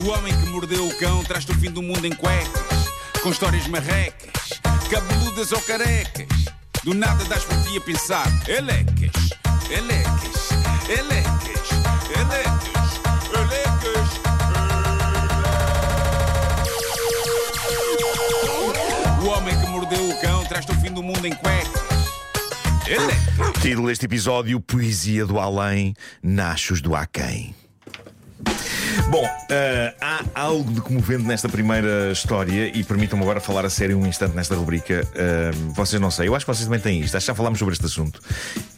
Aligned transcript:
O 0.00 0.10
homem 0.10 0.32
que 0.32 0.48
mordeu 0.50 0.86
o 0.86 0.96
cão 0.96 1.24
traz-te 1.24 1.50
o 1.50 1.54
fim 1.56 1.72
do 1.72 1.82
mundo 1.82 2.06
em 2.06 2.12
cuecas, 2.12 2.86
com 3.20 3.30
histórias 3.30 3.66
marrecas, 3.66 4.50
cabeludas 4.88 5.50
ou 5.50 5.60
carecas. 5.62 6.28
Do 6.84 6.94
nada 6.94 7.24
das 7.24 7.44
por 7.44 7.60
ti 7.64 7.76
a 7.76 7.80
pensar, 7.80 8.26
elecas, 8.48 9.10
elecas, 9.68 10.50
elecas, 10.88 11.68
elecas, 12.16 13.00
elecas. 13.34 14.08
O 19.20 19.26
homem 19.26 19.60
que 19.60 19.66
mordeu 19.66 20.10
o 20.10 20.20
cão 20.20 20.44
traz-te 20.44 20.70
o 20.70 20.80
fim 20.80 20.92
do 20.92 21.02
mundo 21.02 21.26
em 21.26 21.34
cuecas. 21.34 21.82
Elecas. 22.86 23.60
Título 23.60 23.88
deste 23.88 24.06
episódio: 24.06 24.60
Poesia 24.60 25.26
do 25.26 25.40
Além, 25.40 25.92
Nachos 26.22 26.80
do 26.80 26.94
Aquém. 26.94 27.52
Bom, 29.10 29.24
eh, 29.48 29.94
há 30.00 30.22
algo 30.34 30.70
de 30.72 30.80
comovente 30.82 31.22
nesta 31.24 31.48
primeira 31.48 32.10
história 32.12 32.68
e 32.76 32.84
permitam-me 32.84 33.22
agora 33.22 33.40
falar 33.40 33.64
a 33.64 33.70
sério 33.70 33.98
um 33.98 34.06
instante 34.06 34.34
nesta 34.36 34.54
rubrica. 34.54 35.06
Eh, 35.14 35.50
vocês 35.74 36.00
não 36.00 36.10
sei, 36.10 36.28
eu 36.28 36.34
acho 36.34 36.44
que 36.44 36.52
vocês 36.52 36.66
também 36.66 36.80
têm 36.80 37.00
isto, 37.00 37.16
acho 37.16 37.24
que 37.24 37.28
já 37.28 37.34
falámos 37.34 37.58
sobre 37.58 37.72
este 37.72 37.86
assunto. 37.86 38.20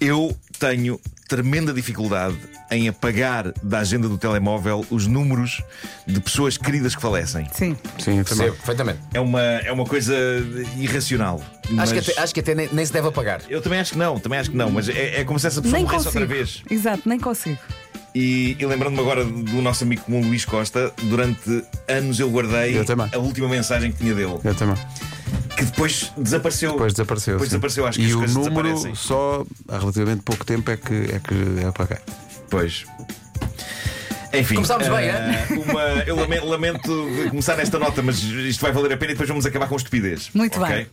Eu 0.00 0.36
tenho 0.60 1.00
tremenda 1.28 1.72
dificuldade 1.72 2.36
em 2.70 2.88
apagar 2.88 3.52
da 3.62 3.80
agenda 3.80 4.08
do 4.08 4.16
telemóvel 4.16 4.86
os 4.88 5.06
números 5.08 5.62
de 6.06 6.20
pessoas 6.20 6.56
queridas 6.56 6.94
que 6.94 7.02
falecem. 7.02 7.48
Sim. 7.52 7.76
Sim, 7.98 8.18
eu 8.18 8.24
também. 8.24 8.24
Percebo, 8.24 8.56
perfeitamente. 8.56 8.98
É 9.12 9.18
uma, 9.20 9.40
é 9.42 9.72
uma 9.72 9.84
coisa 9.84 10.14
irracional. 10.76 11.42
Acho, 11.64 11.74
mas- 11.74 11.92
que 11.92 11.98
até, 12.12 12.20
acho 12.20 12.34
que 12.34 12.40
até 12.40 12.54
nem, 12.54 12.68
nem 12.72 12.86
se 12.86 12.92
deve 12.92 13.08
apagar. 13.08 13.40
Eu 13.48 13.60
também 13.60 13.80
acho 13.80 13.92
que 13.92 13.98
não, 13.98 14.18
também 14.20 14.38
acho 14.38 14.50
que 14.50 14.56
não, 14.56 14.70
mas 14.70 14.88
é, 14.88 15.20
é 15.20 15.24
como 15.24 15.38
se 15.40 15.46
essa 15.48 15.60
pessoa 15.60 15.76
Nem 15.76 15.84
morresse 15.84 16.04
consigo. 16.04 16.22
outra 16.22 16.36
vez. 16.36 16.62
Exato, 16.70 17.02
nem 17.08 17.18
consigo. 17.18 17.58
E, 18.14 18.56
e 18.58 18.66
lembrando-me 18.66 19.00
agora 19.00 19.24
do 19.24 19.62
nosso 19.62 19.84
amigo 19.84 20.02
comum 20.02 20.20
Luís 20.20 20.44
Costa, 20.44 20.92
durante 21.04 21.64
anos 21.88 22.18
eu 22.18 22.28
guardei 22.30 22.76
Eu 22.76 22.84
a 23.12 23.18
última 23.18 23.48
mensagem 23.48 23.92
que 23.92 23.98
tinha 23.98 24.14
dele, 24.14 24.38
Eu 24.42 24.54
também. 24.54 24.76
que 25.56 25.64
depois 25.64 26.12
desapareceu. 26.16 26.72
Depois 26.72 26.92
desapareceu. 26.92 27.34
Depois 27.34 27.48
sim. 27.50 27.56
desapareceu, 27.56 27.86
acho 27.86 27.98
que 27.98 28.04
e 28.04 28.08
as 28.08 28.14
o 28.14 28.18
coisas 28.18 28.36
número 28.36 28.62
desaparecem. 28.74 28.94
só 28.96 29.44
há 29.68 29.78
relativamente 29.78 30.22
pouco 30.22 30.44
tempo 30.44 30.70
é 30.70 30.76
que 30.76 30.94
é 30.94 31.20
que 31.20 31.64
apaguei. 31.66 31.98
Pois. 32.50 32.84
Enfim, 34.32 34.54
Começámos 34.56 34.86
bem, 34.86 35.08
eh, 35.08 35.46
uma, 35.66 35.80
eu 36.06 36.14
lame- 36.14 36.38
lamento 36.40 36.88
de 37.24 37.30
começar 37.30 37.56
nesta 37.56 37.78
nota, 37.80 38.00
mas 38.00 38.22
isto 38.22 38.60
vai 38.60 38.70
valer 38.70 38.92
a 38.92 38.96
pena 38.96 39.10
e 39.10 39.14
depois 39.14 39.28
vamos 39.28 39.44
acabar 39.44 39.68
com 39.68 39.74
estupidez. 39.74 40.30
Muito 40.34 40.60
ok? 40.60 40.72
bem. 40.74 40.86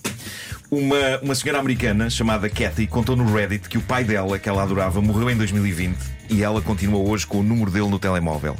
Uma, 0.69 1.19
uma 1.21 1.33
senhora 1.33 1.59
americana 1.59 2.09
chamada 2.09 2.49
Kathy 2.49 2.87
contou 2.87 3.15
no 3.15 3.33
Reddit 3.33 3.69
que 3.69 3.77
o 3.77 3.81
pai 3.81 4.03
dela, 4.03 4.37
que 4.37 4.49
ela 4.49 4.63
adorava, 4.63 5.01
morreu 5.01 5.29
em 5.29 5.37
2020 5.37 5.97
e 6.29 6.43
ela 6.43 6.61
continua 6.61 6.99
hoje 6.99 7.25
com 7.25 7.39
o 7.39 7.43
número 7.43 7.71
dele 7.71 7.87
no 7.87 7.97
telemóvel. 7.97 8.57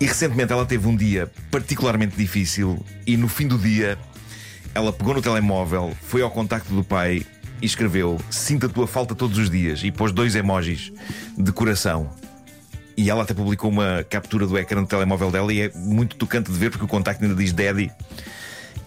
E 0.00 0.06
recentemente 0.06 0.54
ela 0.54 0.64
teve 0.64 0.88
um 0.88 0.96
dia 0.96 1.30
particularmente 1.50 2.16
difícil 2.16 2.82
e 3.06 3.18
no 3.18 3.28
fim 3.28 3.46
do 3.46 3.58
dia 3.58 3.98
ela 4.74 4.90
pegou 4.90 5.12
no 5.12 5.20
telemóvel, 5.20 5.94
foi 6.00 6.22
ao 6.22 6.30
contacto 6.30 6.72
do 6.74 6.82
pai 6.82 7.26
e 7.60 7.66
escreveu: 7.66 8.18
Sinto 8.30 8.64
a 8.64 8.68
tua 8.70 8.86
falta 8.86 9.14
todos 9.14 9.36
os 9.36 9.50
dias 9.50 9.82
e 9.84 9.92
pôs 9.92 10.12
dois 10.12 10.34
emojis 10.34 10.92
de 11.36 11.52
coração. 11.52 12.10
E 12.96 13.10
ela 13.10 13.22
até 13.22 13.34
publicou 13.34 13.70
uma 13.70 14.02
captura 14.08 14.46
do 14.46 14.56
ecrã 14.56 14.80
do 14.80 14.88
telemóvel 14.88 15.30
dela 15.30 15.52
e 15.52 15.60
é 15.60 15.72
muito 15.74 16.16
tocante 16.16 16.50
de 16.50 16.58
ver 16.58 16.70
porque 16.70 16.86
o 16.86 16.88
contacto 16.88 17.22
ainda 17.22 17.36
diz 17.36 17.52
Daddy. 17.52 17.90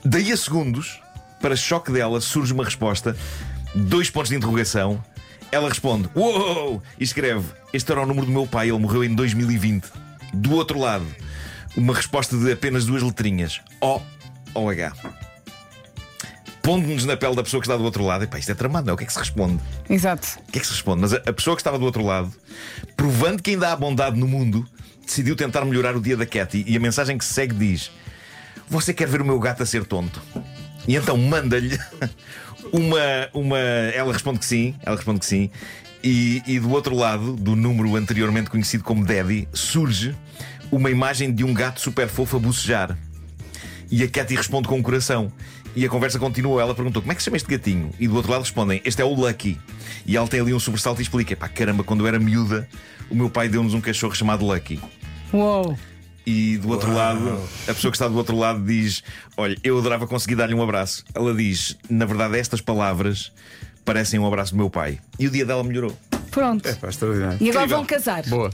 Daí 0.03 0.31
a 0.31 0.37
segundos, 0.37 1.01
para 1.41 1.55
choque 1.55 1.91
dela, 1.91 2.19
surge 2.21 2.53
uma 2.53 2.63
resposta, 2.63 3.15
dois 3.73 4.09
pontos 4.09 4.29
de 4.29 4.35
interrogação. 4.35 5.03
Ela 5.51 5.69
responde: 5.69 6.09
Uou! 6.15 6.81
E 6.99 7.03
escreve: 7.03 7.45
Este 7.71 7.91
era 7.91 8.01
o 8.01 8.05
número 8.05 8.25
do 8.25 8.31
meu 8.31 8.47
pai, 8.47 8.69
ele 8.69 8.79
morreu 8.79 9.03
em 9.03 9.13
2020. 9.13 9.85
Do 10.33 10.53
outro 10.55 10.79
lado, 10.79 11.05
uma 11.75 11.93
resposta 11.93 12.37
de 12.37 12.51
apenas 12.51 12.85
duas 12.85 13.01
letrinhas: 13.01 13.61
O 13.81 14.01
ou 14.53 14.69
H. 14.69 14.93
Pondo-nos 16.61 17.05
na 17.05 17.15
pele 17.15 17.33
da 17.33 17.43
pessoa 17.43 17.61
que 17.61 17.67
está 17.67 17.77
do 17.77 17.83
outro 17.83 18.03
lado, 18.03 18.25
epá, 18.25 18.37
isto 18.37 18.51
é 18.51 18.55
tramado, 18.55 18.87
não 18.87 18.91
é? 18.91 18.95
O 18.95 18.97
que 18.97 19.05
é 19.05 19.07
que 19.07 19.13
se 19.13 19.19
responde? 19.19 19.63
Exato. 19.89 20.37
O 20.49 20.51
que 20.51 20.57
é 20.57 20.61
que 20.61 20.67
se 20.67 20.73
responde? 20.73 20.99
Mas 20.99 21.13
a, 21.13 21.17
a 21.17 21.31
pessoa 21.31 21.55
que 21.55 21.61
estava 21.61 21.79
do 21.79 21.85
outro 21.85 22.03
lado, 22.03 22.29
provando 22.97 23.41
que 23.41 23.51
ainda 23.51 23.71
há 23.71 23.75
bondade 23.75 24.19
no 24.19 24.27
mundo, 24.27 24.67
decidiu 25.05 25.33
tentar 25.33 25.63
melhorar 25.63 25.95
o 25.95 26.01
dia 26.01 26.17
da 26.17 26.25
Cathy 26.25 26.65
e 26.67 26.75
a 26.75 26.79
mensagem 26.79 27.17
que 27.17 27.23
se 27.23 27.33
segue 27.33 27.55
diz: 27.55 27.89
Você 28.67 28.93
quer 28.93 29.07
ver 29.07 29.21
o 29.21 29.25
meu 29.25 29.39
gato 29.39 29.63
a 29.63 29.65
ser 29.65 29.85
tonto? 29.85 30.21
E 30.87 30.95
então 30.95 31.17
manda-lhe 31.17 31.77
uma, 32.71 33.29
uma. 33.33 33.57
Ela 33.57 34.13
responde 34.13 34.39
que 34.39 34.45
sim, 34.45 34.75
ela 34.83 34.95
responde 34.95 35.19
que 35.19 35.25
sim. 35.25 35.49
E, 36.03 36.41
e 36.47 36.59
do 36.59 36.71
outro 36.71 36.95
lado, 36.95 37.33
do 37.33 37.55
número 37.55 37.95
anteriormente 37.95 38.49
conhecido 38.49 38.83
como 38.83 39.03
Daddy, 39.03 39.47
surge 39.51 40.15
uma 40.71 40.89
imagem 40.89 41.33
de 41.33 41.43
um 41.43 41.53
gato 41.53 41.81
super 41.81 42.07
fofo 42.07 42.37
a 42.37 42.39
bocejar. 42.39 42.97
E 43.89 44.03
a 44.03 44.07
Cathy 44.07 44.35
responde 44.35 44.67
com 44.67 44.77
um 44.77 44.81
coração. 44.81 45.31
E 45.75 45.85
a 45.85 45.89
conversa 45.89 46.17
continua. 46.17 46.61
Ela 46.61 46.73
perguntou 46.73 47.01
como 47.01 47.11
é 47.11 47.15
que 47.15 47.21
se 47.21 47.25
chama 47.25 47.37
este 47.37 47.49
gatinho? 47.49 47.91
E 47.99 48.07
do 48.07 48.15
outro 48.15 48.31
lado 48.31 48.41
respondem: 48.41 48.81
Este 48.83 49.01
é 49.01 49.05
o 49.05 49.13
Lucky. 49.13 49.59
E 50.05 50.17
ela 50.17 50.27
tem 50.27 50.39
ali 50.39 50.53
um 50.53 50.59
sobressalto 50.59 51.01
e 51.01 51.03
explica: 51.03 51.35
Pá, 51.35 51.47
caramba, 51.47 51.83
quando 51.83 52.01
eu 52.01 52.07
era 52.07 52.19
miúda, 52.19 52.67
o 53.09 53.15
meu 53.15 53.29
pai 53.29 53.47
deu-nos 53.47 53.73
um 53.73 53.81
cachorro 53.81 54.15
chamado 54.15 54.45
Lucky. 54.45 54.79
Uou. 55.33 55.77
E 56.29 56.57
do 56.57 56.67
outro 56.69 56.93
lado, 56.93 57.41
a 57.69 57.73
pessoa 57.73 57.89
que 57.89 57.95
está 57.95 58.05
do 58.09 58.17
outro 58.17 58.35
lado 58.37 58.59
diz: 58.65 59.01
Olha, 59.37 59.55
eu 59.63 59.77
adorava 59.77 60.05
conseguir 60.05 60.35
dar-lhe 60.35 60.53
um 60.53 60.61
abraço. 60.61 61.05
Ela 61.15 61.33
diz: 61.33 61.77
Na 61.89 62.05
verdade, 62.05 62.37
estas 62.37 62.59
palavras 62.59 63.31
parecem 63.85 64.19
um 64.19 64.27
abraço 64.27 64.51
do 64.51 64.57
meu 64.57 64.69
pai. 64.69 64.99
E 65.17 65.25
o 65.25 65.31
dia 65.31 65.45
dela 65.45 65.63
melhorou. 65.63 65.97
Pronto. 66.29 66.67
É 66.67 66.73
pá, 66.73 66.89
extraordinário. 66.89 67.37
E 67.39 67.49
agora 67.49 67.65
incrível. 67.65 67.77
vão 67.77 67.85
casar. 67.85 68.23
Boa. 68.27 68.51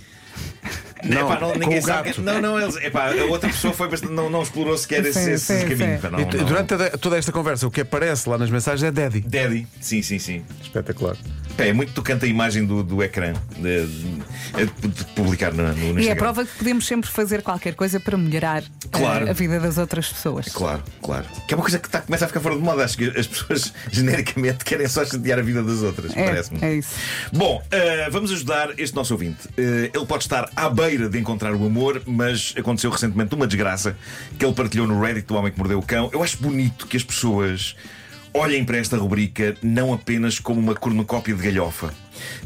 Não, 1.03 1.09
Não, 1.21 1.33
epá, 1.33 1.41
não, 1.41 1.55
ninguém 1.55 1.81
sabe. 1.81 2.13
Não, 2.21 2.39
não, 2.41 2.61
eles, 2.61 2.75
epá, 2.77 3.11
a 3.11 3.25
outra 3.25 3.49
pessoa 3.49 3.73
foi 3.73 3.89
bastante- 3.89 4.13
não, 4.13 4.29
não 4.29 4.41
explorou 4.43 4.77
sequer 4.77 5.03
esse, 5.05 5.21
Sim, 5.21 5.31
esse 5.31 5.45
sim, 5.61 5.67
caminho. 5.67 5.99
não, 6.11 6.19
E. 6.21 6.25
Durante 6.45 6.67
toda- 6.67 6.89
toda 6.97 7.17
esta 7.17 7.31
conversa, 7.31 7.67
o 7.67 7.71
que 7.71 7.81
aparece 7.81 8.29
lá 8.29 8.37
nas 8.37 8.49
mensagens 8.49 8.83
é 8.83 8.91
Daddy. 8.91 9.19
Daddy, 9.19 9.67
sim, 9.81 10.01
sim, 10.01 10.17
sim. 10.17 10.45
Espetacular. 10.61 11.17
É, 11.57 11.67
é 11.69 11.73
muito 11.73 11.93
tocante 11.93 12.25
a 12.25 12.27
imagem 12.27 12.65
do, 12.65 12.83
do 12.83 13.03
ecrã 13.03 13.33
de, 13.57 13.85
de- 13.85 14.87
de 14.87 15.05
publicar 15.15 15.53
no, 15.53 15.63
no 15.63 15.69
E 15.71 15.81
é 15.81 15.87
Instagram. 15.89 16.11
a 16.13 16.15
prova 16.15 16.45
que 16.45 16.57
podemos 16.57 16.85
sempre 16.85 17.09
fazer 17.09 17.41
qualquer 17.41 17.75
coisa 17.75 17.99
para 17.99 18.17
melhorar 18.17 18.63
eh, 18.63 18.67
Claro. 18.91 19.29
a 19.29 19.33
vida 19.33 19.59
das 19.59 19.77
outras 19.77 20.07
pessoas. 20.09 20.47
Claro, 20.47 20.83
claro. 21.01 21.25
Que 21.47 21.53
é 21.53 21.57
uma 21.57 21.63
coisa 21.63 21.79
que 21.79 21.89
tá- 21.89 22.01
começa 22.01 22.25
a 22.25 22.27
ficar 22.27 22.39
fora 22.39 22.55
de 22.55 22.61
moda. 22.61 22.83
Acho 22.83 22.97
que 22.97 23.05
as 23.17 23.27
pessoas 23.27 23.73
genericamente 23.91 24.63
querem 24.65 24.87
só 24.87 25.05
chatear 25.05 25.39
a 25.39 25.41
vida 25.41 25.61
das 25.63 25.81
outras, 25.81 26.13
parece-me. 26.13 26.59
É, 26.61 26.65
é 26.69 26.75
isso. 26.75 26.95
Bom, 27.31 27.61
eh, 27.71 28.09
vamos 28.11 28.31
ajudar 28.31 28.69
este 28.79 28.95
nosso 28.95 29.13
ouvinte. 29.13 29.47
Eh, 29.57 29.91
ele 29.93 30.05
pode 30.05 30.23
estar 30.23 30.49
à 30.55 30.69
beira 30.69 31.07
de 31.09 31.19
encontrar 31.19 31.53
o 31.53 31.65
amor, 31.65 32.01
mas 32.05 32.53
aconteceu 32.57 32.89
recentemente 32.91 33.33
uma 33.35 33.45
desgraça 33.47 33.95
que 34.37 34.45
ele 34.45 34.53
partilhou 34.53 34.87
no 34.87 34.99
Reddit 35.01 35.27
do 35.27 35.35
Homem 35.35 35.51
que 35.51 35.57
Mordeu 35.59 35.79
o 35.79 35.83
Cão. 35.83 36.09
Eu 36.13 36.23
acho 36.23 36.37
bonito 36.37 36.87
que 36.87 36.97
as 36.97 37.03
pessoas 37.03 37.75
olhem 38.33 38.65
para 38.65 38.77
esta 38.77 38.97
rubrica 38.97 39.55
não 39.61 39.93
apenas 39.93 40.39
como 40.39 40.59
uma 40.59 40.75
cornucópia 40.75 41.35
de 41.35 41.43
galhofa, 41.43 41.93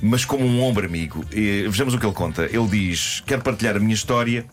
mas 0.01 0.25
como 0.25 0.45
um 0.45 0.61
ombro 0.61 0.85
amigo. 0.85 1.23
Eh, 1.31 1.63
vejamos 1.67 1.93
o 1.93 1.99
que 1.99 2.05
ele 2.05 2.13
conta. 2.13 2.45
Ele 2.45 2.67
diz: 2.67 3.23
Quero 3.25 3.41
partilhar 3.41 3.75
a 3.75 3.79
minha 3.79 3.93
história. 3.93 4.45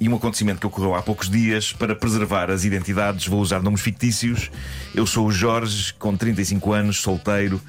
E 0.00 0.08
um 0.08 0.16
acontecimento 0.16 0.60
que 0.60 0.66
ocorreu 0.66 0.94
há 0.94 1.02
poucos 1.02 1.28
dias, 1.28 1.74
para 1.74 1.94
preservar 1.94 2.50
as 2.50 2.64
identidades, 2.64 3.26
vou 3.26 3.38
usar 3.38 3.62
nomes 3.62 3.82
fictícios. 3.82 4.50
Eu 4.94 5.06
sou 5.06 5.26
o 5.26 5.30
Jorge, 5.30 5.92
com 5.98 6.16
35 6.16 6.72
anos, 6.72 7.02
solteiro, 7.02 7.60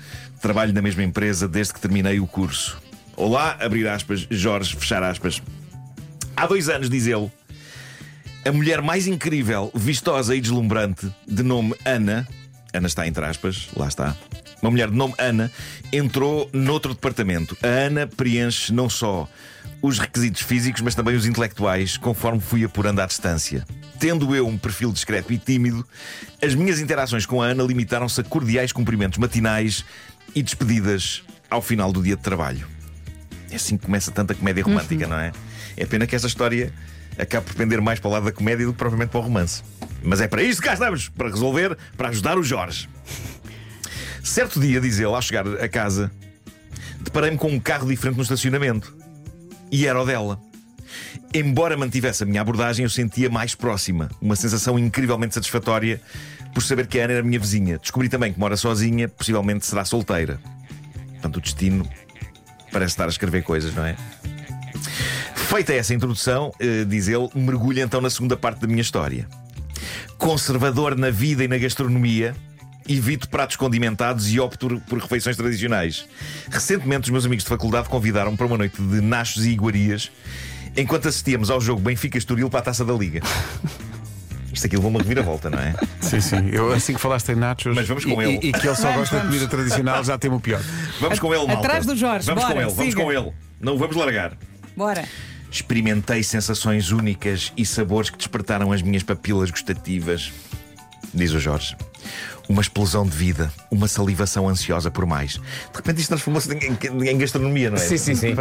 trabalho 0.41 0.71
na 0.71 0.81
mesma 0.81 1.03
empresa 1.03 1.45
desde 1.45 1.73
que 1.73 1.81
terminei 1.81 2.21
o 2.21 2.25
curso. 2.25 2.81
Olá, 3.17 3.57
abrir 3.59 3.85
aspas, 3.85 4.25
Jorge, 4.31 4.77
fechar 4.77 5.03
aspas. 5.03 5.41
Há 6.33 6.47
dois 6.47 6.69
anos, 6.69 6.89
diz 6.89 7.05
ele, 7.05 7.29
a 8.45 8.51
mulher 8.53 8.81
mais 8.81 9.07
incrível, 9.07 9.69
vistosa 9.75 10.33
e 10.33 10.39
deslumbrante, 10.39 11.13
de 11.27 11.43
nome 11.43 11.75
Ana, 11.85 12.25
Ana 12.73 12.87
está 12.87 13.07
entre 13.07 13.25
aspas, 13.25 13.69
lá 13.75 13.87
está. 13.87 14.15
Uma 14.61 14.71
mulher 14.71 14.89
de 14.89 14.95
nome 14.95 15.13
Ana 15.17 15.51
entrou 15.91 16.49
noutro 16.53 16.93
departamento. 16.93 17.57
A 17.63 17.67
Ana 17.67 18.07
preenche 18.07 18.71
não 18.71 18.89
só 18.89 19.27
os 19.81 19.97
requisitos 19.97 20.41
físicos, 20.41 20.81
mas 20.81 20.93
também 20.93 21.15
os 21.15 21.25
intelectuais, 21.25 21.97
conforme 21.97 22.39
fui 22.39 22.63
apurando 22.63 23.01
à 23.01 23.05
distância. 23.05 23.65
Tendo 23.99 24.35
eu 24.35 24.47
um 24.47 24.57
perfil 24.57 24.91
discreto 24.91 25.33
e 25.33 25.37
tímido, 25.37 25.85
as 26.41 26.53
minhas 26.53 26.79
interações 26.79 27.25
com 27.25 27.41
a 27.41 27.47
Ana 27.47 27.63
limitaram-se 27.63 28.21
a 28.21 28.23
cordiais 28.23 28.71
cumprimentos 28.71 29.17
matinais 29.17 29.83
e 30.35 30.43
despedidas 30.43 31.23
ao 31.49 31.61
final 31.61 31.91
do 31.91 32.01
dia 32.01 32.15
de 32.15 32.21
trabalho. 32.21 32.67
É 33.49 33.55
assim 33.55 33.77
que 33.77 33.85
começa 33.85 34.11
tanta 34.11 34.33
comédia 34.33 34.63
romântica, 34.63 35.07
não 35.07 35.19
é? 35.19 35.31
É 35.75 35.85
pena 35.85 36.05
que 36.05 36.15
esta 36.15 36.27
história 36.27 36.71
acabe 37.17 37.47
por 37.47 37.55
pender 37.55 37.81
mais 37.81 37.99
para 37.99 38.07
o 38.07 38.11
lado 38.11 38.25
da 38.25 38.31
comédia 38.31 38.65
do 38.65 38.71
que 38.71 38.77
propriamente 38.77 39.09
para 39.09 39.19
o 39.19 39.23
romance. 39.23 39.63
Mas 40.03 40.21
é 40.21 40.27
para 40.27 40.43
isto 40.43 40.61
que 40.61 40.67
cá 40.67 40.73
estamos 40.73 41.09
para 41.09 41.29
resolver, 41.29 41.77
para 41.95 42.09
ajudar 42.09 42.37
o 42.37 42.43
Jorge. 42.43 42.89
Certo 44.23 44.59
dia, 44.59 44.79
diz 44.79 44.97
ele, 44.97 45.05
ao 45.05 45.21
chegar 45.21 45.47
a 45.47 45.67
casa, 45.67 46.11
deparei-me 46.99 47.37
com 47.37 47.49
um 47.49 47.59
carro 47.59 47.87
diferente 47.87 48.17
no 48.17 48.23
estacionamento. 48.23 48.95
E 49.71 49.87
era 49.87 50.01
o 50.01 50.05
dela. 50.05 50.39
Embora 51.33 51.77
mantivesse 51.77 52.23
a 52.23 52.25
minha 52.25 52.41
abordagem, 52.41 52.83
eu 52.83 52.89
sentia 52.89 53.29
mais 53.29 53.55
próxima. 53.55 54.09
Uma 54.21 54.35
sensação 54.35 54.77
incrivelmente 54.77 55.33
satisfatória 55.33 56.01
por 56.53 56.61
saber 56.61 56.87
que 56.87 56.99
a 56.99 57.05
Ana 57.05 57.13
era 57.13 57.23
minha 57.23 57.39
vizinha. 57.39 57.77
Descobri 57.77 58.09
também 58.09 58.33
que 58.33 58.39
mora 58.39 58.57
sozinha, 58.57 59.07
possivelmente 59.07 59.65
será 59.65 59.85
solteira. 59.85 60.39
Portanto, 61.13 61.37
o 61.37 61.41
destino 61.41 61.87
parece 62.71 62.93
estar 62.93 63.05
a 63.05 63.09
escrever 63.09 63.43
coisas, 63.43 63.73
não 63.73 63.85
é? 63.85 63.95
Feita 65.35 65.73
essa 65.73 65.93
introdução, 65.93 66.53
eh, 66.59 66.85
diz 66.85 67.07
ele, 67.07 67.29
mergulha 67.35 67.81
então 67.83 68.01
na 68.01 68.09
segunda 68.09 68.35
parte 68.35 68.59
da 68.61 68.67
minha 68.67 68.81
história. 68.81 69.27
Conservador 70.21 70.95
na 70.95 71.09
vida 71.09 71.43
e 71.43 71.47
na 71.47 71.57
gastronomia, 71.57 72.35
evito 72.87 73.27
pratos 73.27 73.55
condimentados 73.55 74.31
e 74.31 74.39
opto 74.39 74.79
por, 74.87 74.99
refeições 74.99 75.35
tradicionais. 75.35 76.05
Recentemente, 76.47 77.05
os 77.05 77.09
meus 77.09 77.25
amigos 77.25 77.43
de 77.43 77.49
faculdade 77.49 77.89
convidaram-me 77.89 78.37
para 78.37 78.45
uma 78.45 78.55
noite 78.55 78.79
de 78.79 79.01
nachos 79.01 79.43
e 79.45 79.49
iguarias 79.49 80.11
enquanto 80.77 81.07
assistíamos 81.07 81.49
ao 81.49 81.59
jogo 81.59 81.81
Benfica 81.81 82.19
Estoril 82.19 82.51
para 82.51 82.59
a 82.59 82.63
taça 82.63 82.85
da 82.85 82.93
Liga. 82.93 83.19
Isto 84.53 84.67
aqui 84.67 84.75
levou 84.75 84.91
uma 84.91 84.99
reviravolta, 84.99 85.49
não 85.49 85.57
é? 85.57 85.73
Sim, 86.01 86.21
sim. 86.21 86.49
Eu 86.51 86.71
assim 86.71 86.93
que 86.93 87.01
falaste 87.01 87.29
em 87.29 87.35
nachos 87.35 87.75
Mas 87.75 87.87
vamos 87.87 88.05
com 88.05 88.21
e, 88.21 88.25
ele. 88.35 88.47
e 88.49 88.51
que 88.51 88.67
ele 88.67 88.75
só 88.75 88.91
Vamos, 88.91 88.97
gosta 88.99 89.15
de 89.15 89.21
vamos. 89.23 89.35
comida 89.35 89.47
tradicional, 89.49 90.03
já 90.03 90.19
tem 90.19 90.29
o 90.31 90.39
pior. 90.39 90.61
Vamos 90.99 91.17
com 91.19 91.33
ele, 91.33 91.47
malta. 91.47 91.65
Atrás 91.65 91.85
do 91.87 91.95
Jorge, 91.95 92.27
Vamos 92.27 92.43
bora, 92.43 92.53
com 92.53 92.61
ele, 92.61 92.69
vamos 92.69 92.93
siga. 92.93 93.03
com 93.03 93.11
ele. 93.11 93.33
Não 93.59 93.73
o 93.73 93.77
vamos 93.79 93.95
largar. 93.95 94.37
Bora. 94.77 95.03
Experimentei 95.51 96.23
sensações 96.23 96.91
únicas 96.91 97.51
e 97.57 97.65
sabores 97.65 98.09
que 98.09 98.17
despertaram 98.17 98.71
as 98.71 98.81
minhas 98.81 99.03
papilas 99.03 99.51
gustativas. 99.51 100.31
Diz 101.13 101.31
o 101.33 101.39
Jorge. 101.39 101.75
Uma 102.47 102.61
explosão 102.61 103.05
de 103.05 103.15
vida, 103.15 103.51
uma 103.69 103.87
salivação 103.87 104.47
ansiosa 104.47 104.89
por 104.89 105.05
mais. 105.05 105.33
De 105.33 105.41
repente 105.75 105.99
isto 105.99 106.09
transformou-se 106.09 106.51
em, 106.53 107.09
em- 107.09 107.17
gastronomia, 107.17 107.69
não 107.69 107.77
é? 107.77 107.79
Sim, 107.79 107.97
sim, 107.97 108.15
sim. 108.15 108.35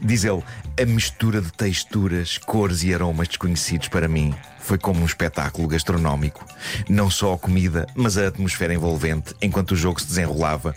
Diz 0.00 0.24
ele, 0.24 0.42
a 0.80 0.84
mistura 0.86 1.40
de 1.40 1.52
texturas, 1.52 2.38
cores 2.38 2.82
e 2.82 2.92
aromas 2.94 3.28
desconhecidos 3.28 3.88
para 3.88 4.08
mim 4.08 4.34
foi 4.60 4.78
como 4.78 5.00
um 5.02 5.06
espetáculo 5.06 5.68
gastronómico. 5.68 6.44
Não 6.88 7.10
só 7.10 7.34
a 7.34 7.38
comida, 7.38 7.86
mas 7.94 8.16
a 8.16 8.28
atmosfera 8.28 8.72
envolvente, 8.74 9.34
enquanto 9.42 9.72
o 9.72 9.76
jogo 9.76 10.00
se 10.00 10.06
desenrolava, 10.06 10.74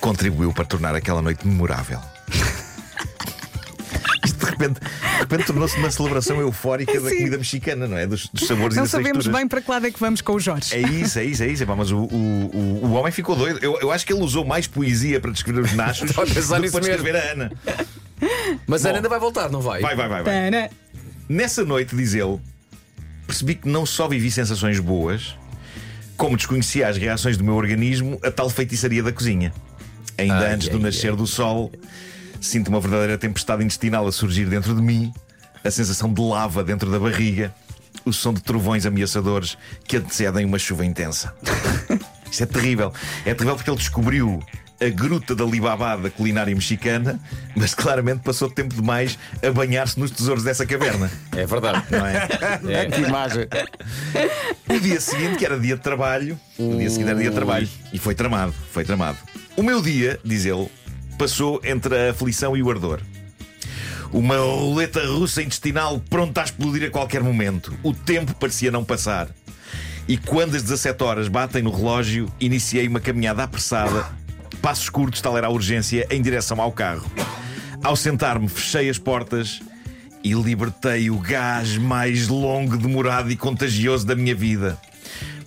contribuiu 0.00 0.52
para 0.54 0.64
tornar 0.64 0.94
aquela 0.94 1.20
noite 1.22 1.46
memorável. 1.46 2.00
Repente, 4.58 4.80
de 4.80 5.18
repente 5.20 5.44
tornou-se 5.46 5.76
uma 5.78 5.90
celebração 5.90 6.40
eufórica 6.40 7.00
da 7.00 7.08
Sim. 7.10 7.16
comida 7.16 7.38
mexicana, 7.38 7.86
não 7.86 7.96
é? 7.96 8.06
Dos, 8.06 8.28
dos 8.28 8.46
sabores 8.46 8.74
e 8.74 8.76
Não 8.76 8.84
das 8.84 8.90
sabemos 8.90 9.12
texturas. 9.18 9.38
bem 9.40 9.48
para 9.48 9.60
que 9.60 9.70
lado 9.70 9.86
é 9.86 9.90
que 9.90 10.00
vamos 10.00 10.20
com 10.20 10.32
o 10.32 10.40
Jorge. 10.40 10.74
É 10.74 10.80
isso, 10.80 11.18
é 11.18 11.24
isso, 11.24 11.42
é 11.42 11.46
isso. 11.48 11.62
Epá, 11.62 11.76
mas 11.76 11.90
o, 11.90 11.98
o, 11.98 12.06
o, 12.54 12.86
o 12.86 12.92
homem 12.92 13.12
ficou 13.12 13.36
doido. 13.36 13.58
Eu, 13.62 13.78
eu 13.80 13.90
acho 13.92 14.06
que 14.06 14.12
ele 14.12 14.22
usou 14.22 14.44
mais 14.44 14.66
poesia 14.66 15.20
para 15.20 15.30
descrever 15.30 15.60
os 15.62 15.72
nachos 15.74 16.08
Estava 16.10 16.30
a 16.30 16.34
pensar 16.34 16.56
do 16.56 16.60
que 16.60 16.60
nisso 16.62 16.72
para 16.72 16.86
mesmo. 16.86 17.02
descrever 17.04 17.18
a 17.18 17.32
Ana. 17.32 17.52
Mas 18.66 18.82
a 18.84 18.84
Bom. 18.84 18.88
Ana 18.90 18.98
ainda 18.98 19.08
vai 19.08 19.18
voltar, 19.20 19.50
não 19.50 19.60
vai? 19.60 19.80
Vai, 19.80 19.94
vai, 19.94 20.08
vai. 20.08 20.22
vai. 20.22 20.32
Tana. 20.50 20.70
Nessa 21.28 21.64
noite, 21.64 21.94
diz 21.94 22.14
ele, 22.14 22.38
percebi 23.26 23.56
que 23.56 23.68
não 23.68 23.84
só 23.84 24.08
vivi 24.08 24.30
sensações 24.30 24.78
boas, 24.78 25.34
como 26.16 26.36
desconhecia 26.36 26.88
as 26.88 26.96
reações 26.96 27.36
do 27.36 27.44
meu 27.44 27.54
organismo 27.54 28.18
a 28.22 28.30
tal 28.30 28.48
feitiçaria 28.48 29.02
da 29.02 29.12
cozinha. 29.12 29.52
Ainda 30.16 30.38
Ai, 30.38 30.54
antes 30.54 30.68
ai, 30.68 30.72
do 30.72 30.78
nascer 30.80 31.14
do 31.14 31.26
sol, 31.26 31.70
sinto 32.40 32.68
uma 32.68 32.80
verdadeira 32.80 33.18
tempestade 33.18 33.64
intestinal 33.64 34.06
a 34.06 34.12
surgir 34.12 34.46
dentro 34.46 34.74
de 34.74 34.82
mim, 34.82 35.12
a 35.64 35.70
sensação 35.70 36.12
de 36.12 36.20
lava 36.20 36.62
dentro 36.62 36.90
da 36.90 36.98
barriga, 36.98 37.54
o 38.04 38.12
som 38.12 38.32
de 38.32 38.40
trovões 38.40 38.86
ameaçadores 38.86 39.56
que 39.84 39.96
antecedem 39.96 40.44
uma 40.44 40.58
chuva 40.58 40.84
intensa. 40.84 41.34
Isto 42.30 42.42
é 42.42 42.46
terrível. 42.46 42.92
É 43.24 43.34
terrível 43.34 43.56
porque 43.56 43.70
ele 43.70 43.78
descobriu 43.78 44.42
a 44.80 44.88
gruta 44.90 45.34
da 45.34 45.42
Alibaba 45.42 45.96
da 45.96 46.10
culinária 46.10 46.54
mexicana, 46.54 47.18
mas 47.54 47.74
claramente 47.74 48.20
passou 48.20 48.50
tempo 48.50 48.74
demais 48.74 49.18
a 49.42 49.50
banhar-se 49.50 49.98
nos 49.98 50.10
tesouros 50.10 50.44
dessa 50.44 50.66
caverna. 50.66 51.10
É 51.34 51.46
verdade. 51.46 51.84
Não 51.90 52.06
é? 52.06 52.28
É. 52.68 52.86
Que 52.86 53.00
imagem. 53.02 53.46
O 54.68 54.80
dia 54.80 55.00
seguinte, 55.00 55.36
que 55.36 55.44
era 55.44 55.58
dia 55.58 55.76
de 55.76 55.82
trabalho, 55.82 56.38
o 56.58 56.76
dia 56.76 56.90
seguinte 56.90 57.10
era 57.10 57.18
dia 57.18 57.30
de 57.30 57.34
trabalho, 57.34 57.68
e 57.92 57.98
foi 57.98 58.14
tramado, 58.14 58.54
foi 58.72 58.84
tramado. 58.84 59.18
O 59.56 59.62
meu 59.62 59.80
dia, 59.80 60.20
diz 60.24 60.44
ele, 60.44 60.68
passou 61.16 61.60
entre 61.64 61.96
a 61.96 62.10
aflição 62.10 62.56
e 62.56 62.62
o 62.62 62.70
ardor. 62.70 63.00
Uma 64.12 64.36
roleta 64.36 65.04
russa 65.04 65.42
intestinal 65.42 66.00
pronta 66.08 66.40
a 66.40 66.44
explodir 66.44 66.86
a 66.86 66.90
qualquer 66.90 67.22
momento. 67.22 67.76
O 67.82 67.92
tempo 67.92 68.34
parecia 68.34 68.70
não 68.70 68.84
passar. 68.84 69.28
E 70.08 70.16
quando 70.16 70.54
as 70.54 70.62
17 70.62 71.02
horas 71.02 71.28
batem 71.28 71.62
no 71.62 71.70
relógio, 71.70 72.30
iniciei 72.38 72.86
uma 72.86 73.00
caminhada 73.00 73.42
apressada, 73.42 74.06
passos 74.62 74.88
curtos, 74.88 75.20
tal 75.20 75.36
era 75.36 75.48
a 75.48 75.50
urgência, 75.50 76.06
em 76.10 76.22
direção 76.22 76.60
ao 76.60 76.70
carro. 76.70 77.10
Ao 77.82 77.96
sentar-me, 77.96 78.48
fechei 78.48 78.88
as 78.88 78.98
portas 78.98 79.60
e 80.22 80.32
libertei 80.32 81.10
o 81.10 81.18
gás 81.18 81.76
mais 81.76 82.28
longo, 82.28 82.76
demorado 82.76 83.30
e 83.30 83.36
contagioso 83.36 84.06
da 84.06 84.14
minha 84.14 84.34
vida. 84.34 84.78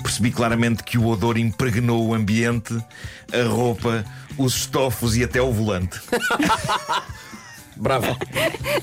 Percebi 0.01 0.31
claramente 0.31 0.83
que 0.83 0.97
o 0.97 1.07
odor 1.07 1.37
impregnou 1.37 2.07
o 2.07 2.13
ambiente, 2.13 2.73
a 3.33 3.47
roupa, 3.47 4.05
os 4.39 4.55
estofos 4.55 5.15
e 5.17 5.23
até 5.23 5.41
o 5.41 5.51
volante. 5.51 5.99
Bravo. 7.75 8.07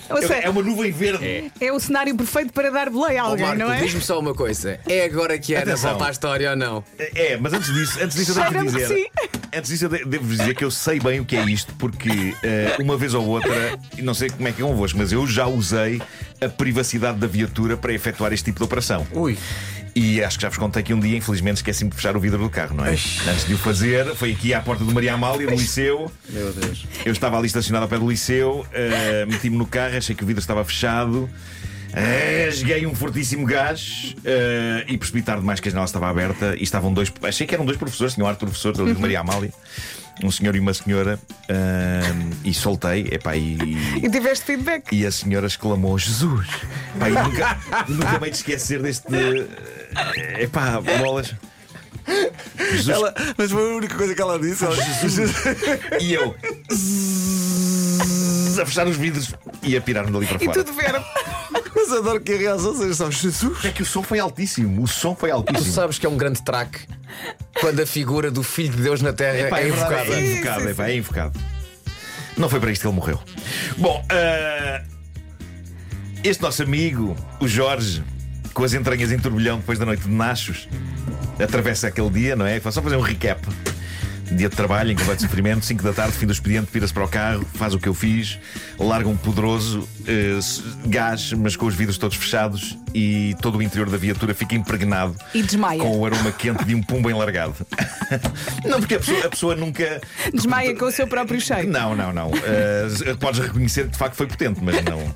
Ou 0.08 0.22
seja, 0.22 0.36
É 0.36 0.48
uma 0.48 0.62
nuvem 0.62 0.90
verde. 0.90 1.52
é 1.60 1.70
o 1.70 1.78
cenário 1.78 2.16
perfeito 2.16 2.50
para 2.54 2.70
dar 2.70 2.88
boleia 2.88 3.20
a 3.22 3.26
alguém, 3.26 3.44
Marco, 3.44 3.58
não 3.62 3.70
é? 3.70 3.78
diz-me 3.82 4.00
só 4.00 4.18
uma 4.18 4.34
coisa. 4.34 4.80
É 4.88 5.04
agora 5.04 5.38
que 5.38 5.54
a 5.54 5.58
Ana 5.60 5.72
Atenção. 5.72 5.90
volta 5.90 6.06
à 6.06 6.10
história 6.10 6.50
ou 6.50 6.56
não? 6.56 6.82
É, 6.98 7.36
mas 7.36 7.52
antes 7.52 7.74
disso, 7.74 7.98
antes 8.02 8.16
disso 8.16 8.40
eu 8.40 8.50
devo 8.50 8.64
dizer. 8.64 8.88
sim. 8.88 9.04
Antes 9.54 9.70
disso 9.70 9.84
eu 9.84 9.88
de- 9.90 10.04
devo 10.06 10.26
dizer 10.26 10.54
que 10.54 10.64
eu 10.64 10.70
sei 10.70 10.98
bem 10.98 11.20
o 11.20 11.26
que 11.26 11.36
é 11.36 11.44
isto, 11.44 11.74
porque 11.74 12.34
eh, 12.42 12.74
uma 12.80 12.96
vez 12.96 13.12
ou 13.12 13.26
outra, 13.26 13.78
e 13.98 14.00
não 14.02 14.14
sei 14.14 14.30
como 14.30 14.48
é 14.48 14.52
que 14.52 14.62
é 14.62 14.64
convosco, 14.64 14.96
mas 14.98 15.12
eu 15.12 15.26
já 15.26 15.46
usei 15.46 16.00
a 16.40 16.48
privacidade 16.48 17.18
da 17.18 17.26
viatura 17.26 17.76
para 17.76 17.92
efetuar 17.92 18.32
este 18.32 18.46
tipo 18.46 18.60
de 18.60 18.64
operação. 18.64 19.06
Ui. 19.12 19.36
E 19.98 20.22
acho 20.22 20.36
que 20.36 20.42
já 20.42 20.50
vos 20.50 20.58
contei 20.58 20.82
que 20.82 20.92
um 20.92 21.00
dia, 21.00 21.16
infelizmente, 21.16 21.56
esqueci-me 21.56 21.88
de 21.88 21.96
fechar 21.96 22.14
o 22.18 22.20
vidro 22.20 22.38
do 22.38 22.50
carro, 22.50 22.76
não 22.76 22.84
é? 22.84 22.90
Antes 22.90 23.46
de 23.46 23.54
o 23.54 23.58
fazer, 23.58 24.04
foi 24.14 24.32
aqui 24.32 24.52
à 24.52 24.60
porta 24.60 24.84
do 24.84 24.92
Maria 24.92 25.14
Amália, 25.14 25.46
no 25.46 25.52
liceu. 25.52 26.12
Meu 26.28 26.52
Deus. 26.52 26.84
Eu 27.02 27.12
estava 27.12 27.38
ali 27.38 27.46
estacionado 27.46 27.84
ao 27.84 27.88
pé 27.88 27.98
do 27.98 28.06
liceu, 28.06 28.66
eh, 28.74 29.24
meti-me 29.24 29.56
no 29.56 29.66
carro, 29.66 29.96
achei 29.96 30.14
que 30.14 30.22
o 30.22 30.26
vidro 30.26 30.40
estava 30.40 30.62
fechado. 30.66 31.30
Rasguei 32.46 32.86
um 32.86 32.94
fortíssimo 32.94 33.46
gás 33.46 34.14
eh, 34.22 34.84
e 34.86 34.98
percebi 34.98 35.22
tarde 35.22 35.40
demais 35.40 35.60
que 35.60 35.68
a 35.68 35.70
janela 35.70 35.86
estava 35.86 36.10
aberta 36.10 36.54
e 36.58 36.62
estavam 36.62 36.92
dois. 36.92 37.10
Achei 37.22 37.46
que 37.46 37.54
eram 37.54 37.64
dois 37.64 37.78
professores, 37.78 38.12
tinha 38.12 38.26
o 38.26 38.28
Arthur 38.28 38.50
professor, 38.50 38.78
ali 38.78 38.92
de 38.92 39.00
Maria 39.00 39.20
Amália, 39.20 39.50
um 40.24 40.30
senhor 40.30 40.56
e 40.56 40.60
uma 40.60 40.72
senhora, 40.74 41.18
e 42.44 42.54
soltei, 42.54 43.08
epá, 43.12 43.36
e, 43.36 43.56
E 44.02 44.08
tiveste 44.10 44.44
feedback. 44.46 44.92
e 44.94 45.04
a 45.06 45.10
senhora 45.12 45.46
exclamou: 45.46 45.98
Jesus! 45.98 46.46
Pá, 46.98 47.08
e 47.08 47.12
nunca, 47.12 47.58
nunca 47.88 48.18
me 48.18 48.26
hei 48.26 48.30
de 48.30 48.36
esquecer 48.38 48.80
deste. 48.82 49.06
eh, 49.14 50.42
Epá, 50.44 50.80
bolas. 50.80 51.34
Jesus 52.70 52.88
Ela, 52.88 53.12
mas 53.36 53.50
foi 53.50 53.72
a 53.72 53.76
única 53.76 53.96
coisa 53.96 54.14
que 54.14 54.22
ela 54.22 54.38
disse. 54.38 54.64
Ela, 54.64 54.76
E 56.00 56.14
eu 56.14 56.34
a 58.60 58.64
fechar 58.66 58.86
os 58.86 58.96
vidros 58.96 59.34
e 59.62 59.76
a 59.76 59.80
pirar-me 59.80 60.10
dali 60.12 60.26
para 60.26 60.36
E 60.42 60.44
fora. 60.46 60.64
tudo 60.64 60.72
verde. 60.76 61.04
mas 61.74 61.92
adoro 61.92 62.20
que 62.20 62.32
a 62.32 62.36
reação 62.38 62.74
seja 62.74 62.94
só 62.94 63.10
Jesus. 63.10 63.64
É 63.64 63.70
que 63.70 63.82
o 63.82 63.86
som 63.86 64.02
foi 64.02 64.18
altíssimo. 64.18 64.82
O 64.82 64.86
som 64.88 65.14
foi 65.14 65.28
Tu 65.30 65.34
altíssimo. 65.34 65.72
sabes 65.72 65.98
que 65.98 66.06
é 66.06 66.08
um 66.08 66.16
grande 66.16 66.40
track 66.42 66.86
quando 67.60 67.80
a 67.80 67.86
figura 67.86 68.30
do 68.30 68.42
Filho 68.42 68.76
de 68.76 68.82
Deus 68.82 69.02
na 69.02 69.12
Terra 69.12 69.38
Epá, 69.38 69.60
é 69.60 69.64
verdade, 69.64 69.84
invocada. 69.86 70.14
É 70.14 70.32
invocado, 70.32 70.68
epá, 70.68 70.88
é 70.88 70.96
invocado. 70.96 71.40
Não 72.36 72.48
foi 72.48 72.60
para 72.60 72.70
isto 72.70 72.82
que 72.82 72.88
ele 72.88 72.94
morreu. 72.94 73.20
Bom, 73.78 74.04
ah, 74.10 74.82
este 76.22 76.42
nosso 76.42 76.62
amigo, 76.62 77.16
o 77.40 77.48
Jorge, 77.48 78.02
com 78.52 78.64
as 78.64 78.74
entranhas 78.74 79.10
em 79.12 79.18
turbilhão 79.18 79.58
depois 79.58 79.78
da 79.78 79.86
noite 79.86 80.02
de 80.02 80.10
Nachos, 80.10 80.68
atravessa 81.42 81.88
aquele 81.88 82.10
dia, 82.10 82.36
não 82.36 82.46
é? 82.46 82.58
Vou 82.58 82.72
só 82.72 82.82
fazer 82.82 82.96
um 82.96 83.00
recap. 83.00 83.40
Dia 84.32 84.48
de 84.48 84.56
trabalho, 84.56 84.90
em 84.90 84.96
completo 84.96 85.22
sofrimento, 85.22 85.64
5 85.64 85.82
da 85.82 85.92
tarde, 85.92 86.16
fim 86.16 86.26
do 86.26 86.32
expediente, 86.32 86.68
vira-se 86.72 86.92
para 86.92 87.04
o 87.04 87.08
carro, 87.08 87.46
faz 87.54 87.74
o 87.74 87.78
que 87.78 87.88
eu 87.88 87.94
fiz, 87.94 88.38
larga 88.78 89.08
um 89.08 89.16
poderoso 89.16 89.88
s- 90.06 90.62
gás, 90.86 91.32
mas 91.32 91.54
com 91.56 91.64
os 91.66 91.74
vidros 91.74 91.96
todos 91.96 92.16
fechados 92.16 92.76
e 92.92 93.36
todo 93.40 93.56
o 93.58 93.62
interior 93.62 93.88
da 93.88 93.96
viatura 93.96 94.34
fica 94.34 94.54
impregnado 94.56 95.14
E 95.32 95.42
desmaia. 95.42 95.78
com 95.80 95.96
o 95.98 96.04
aroma 96.04 96.32
quente 96.32 96.64
de 96.64 96.74
um 96.74 96.82
pumbo 96.82 97.08
enlargado. 97.08 97.54
não, 98.66 98.80
porque 98.80 98.96
a 98.96 98.98
pessoa, 98.98 99.26
a 99.26 99.30
pessoa 99.30 99.54
nunca. 99.54 100.00
Desmaia 100.34 100.74
com 100.76 100.86
o 100.86 100.90
seu 100.92 101.06
próprio 101.06 101.40
cheiro. 101.40 101.68
Não, 101.70 101.94
não, 101.94 102.12
não. 102.12 102.30
Eh, 102.34 103.14
podes 103.20 103.40
reconhecer 103.40 103.84
que 103.84 103.90
de 103.90 103.98
facto 103.98 104.16
foi 104.16 104.26
potente, 104.26 104.58
mas 104.62 104.82
não. 104.84 105.14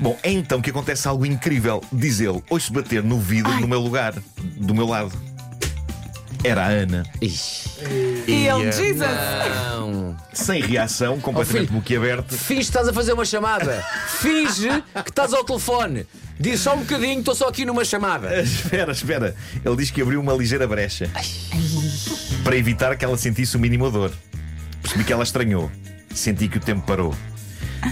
Bom, 0.00 0.18
é 0.22 0.32
então 0.32 0.60
que 0.60 0.70
acontece 0.70 1.06
algo 1.06 1.24
incrível. 1.26 1.82
Diz 1.92 2.20
ele: 2.20 2.42
ouço 2.48 2.72
bater 2.72 3.02
no 3.02 3.20
vidro 3.20 3.52
no 3.60 3.68
meu 3.68 3.80
lugar, 3.80 4.14
do 4.56 4.74
meu 4.74 4.86
lado. 4.86 5.12
Era 6.44 6.66
a 6.66 6.68
Ana, 6.68 7.04
Ixi. 7.22 7.70
E 8.28 8.46
ele, 8.46 8.70
Jesus! 8.70 9.00
Não. 9.00 10.14
sem 10.32 10.60
reação, 10.60 11.18
completamente 11.18 11.70
Oh, 11.70 11.74
boquiaberto. 11.76 12.36
Finge 12.36 12.60
que 12.60 12.66
estás 12.66 12.86
a 12.86 12.92
fazer 12.92 13.14
uma 13.14 13.24
chamada. 13.24 13.82
Finge 14.20 14.68
que 15.02 15.10
estás 15.10 15.32
ao 15.32 15.42
telefone. 15.42 16.06
Diz 16.38 16.60
só 16.60 16.74
um 16.74 16.80
bocadinho, 16.80 17.20
estou 17.20 17.34
só 17.34 17.48
aqui 17.48 17.64
numa 17.64 17.84
chamada. 17.84 18.28
Espera, 18.42 18.92
espera. 18.92 19.34
Ele 19.64 19.76
diz 19.76 19.90
que 19.90 20.02
abriu 20.02 20.20
uma 20.20 20.34
ligeira 20.34 20.66
brecha 20.66 21.08
para 22.42 22.56
evitar 22.56 22.94
que 22.96 23.04
ela 23.04 23.16
sentisse 23.16 23.56
o 23.56 23.60
mínimo 23.60 23.90
dor. 23.90 24.12
Percebi 24.82 25.04
que 25.04 25.12
ela 25.12 25.24
estranhou. 25.24 25.70
Senti 26.14 26.46
que 26.46 26.58
o 26.58 26.60
tempo 26.60 26.82
parou. 26.86 27.14